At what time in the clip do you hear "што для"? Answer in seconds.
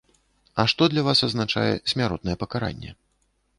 0.73-1.03